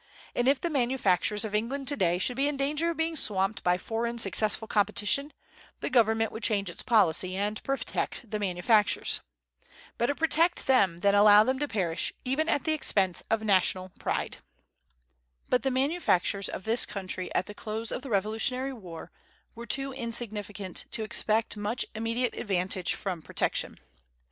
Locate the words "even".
12.25-12.49